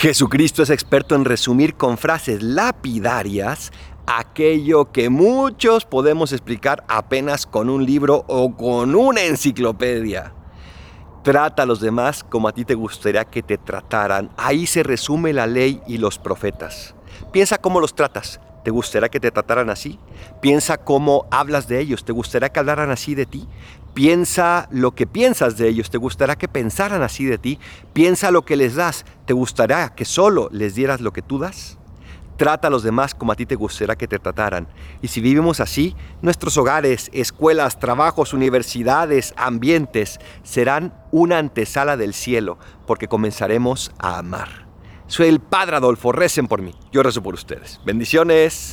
Jesucristo 0.00 0.62
es 0.62 0.70
experto 0.70 1.14
en 1.14 1.26
resumir 1.26 1.74
con 1.74 1.98
frases 1.98 2.42
lapidarias 2.42 3.70
aquello 4.06 4.90
que 4.92 5.10
muchos 5.10 5.84
podemos 5.84 6.32
explicar 6.32 6.82
apenas 6.88 7.44
con 7.44 7.68
un 7.68 7.84
libro 7.84 8.24
o 8.26 8.56
con 8.56 8.94
una 8.94 9.24
enciclopedia. 9.24 10.32
Trata 11.22 11.64
a 11.64 11.66
los 11.66 11.82
demás 11.82 12.24
como 12.24 12.48
a 12.48 12.52
ti 12.52 12.64
te 12.64 12.74
gustaría 12.74 13.26
que 13.26 13.42
te 13.42 13.58
trataran. 13.58 14.30
Ahí 14.38 14.66
se 14.66 14.82
resume 14.82 15.34
la 15.34 15.46
ley 15.46 15.82
y 15.86 15.98
los 15.98 16.18
profetas. 16.18 16.94
Piensa 17.30 17.58
cómo 17.58 17.78
los 17.78 17.94
tratas. 17.94 18.40
¿Te 18.70 18.72
gustaría 18.72 19.08
que 19.08 19.18
te 19.18 19.32
trataran 19.32 19.68
así? 19.68 19.98
Piensa 20.40 20.76
cómo 20.76 21.26
hablas 21.32 21.66
de 21.66 21.80
ellos. 21.80 22.04
¿Te 22.04 22.12
gustaría 22.12 22.50
que 22.50 22.60
hablaran 22.60 22.92
así 22.92 23.16
de 23.16 23.26
ti? 23.26 23.48
Piensa 23.94 24.68
lo 24.70 24.94
que 24.94 25.08
piensas 25.08 25.56
de 25.56 25.66
ellos. 25.66 25.90
¿Te 25.90 25.98
gustaría 25.98 26.36
que 26.36 26.46
pensaran 26.46 27.02
así 27.02 27.24
de 27.24 27.36
ti? 27.36 27.58
Piensa 27.92 28.30
lo 28.30 28.44
que 28.44 28.54
les 28.54 28.76
das. 28.76 29.04
¿Te 29.26 29.32
gustaría 29.32 29.88
que 29.88 30.04
solo 30.04 30.48
les 30.52 30.76
dieras 30.76 31.00
lo 31.00 31.12
que 31.12 31.20
tú 31.20 31.40
das? 31.40 31.78
Trata 32.36 32.68
a 32.68 32.70
los 32.70 32.84
demás 32.84 33.12
como 33.12 33.32
a 33.32 33.34
ti 33.34 33.44
te 33.44 33.56
gustaría 33.56 33.96
que 33.96 34.06
te 34.06 34.20
trataran. 34.20 34.68
Y 35.02 35.08
si 35.08 35.20
vivimos 35.20 35.58
así, 35.58 35.96
nuestros 36.22 36.56
hogares, 36.56 37.10
escuelas, 37.12 37.80
trabajos, 37.80 38.32
universidades, 38.32 39.34
ambientes 39.36 40.20
serán 40.44 40.94
una 41.10 41.38
antesala 41.38 41.96
del 41.96 42.14
cielo, 42.14 42.56
porque 42.86 43.08
comenzaremos 43.08 43.90
a 43.98 44.18
amar. 44.18 44.69
Soy 45.10 45.26
el 45.26 45.40
Padre 45.40 45.74
Adolfo, 45.74 46.12
recen 46.12 46.46
por 46.46 46.62
mí. 46.62 46.72
Yo 46.92 47.02
rezo 47.02 47.20
por 47.20 47.34
ustedes. 47.34 47.80
Bendiciones. 47.84 48.68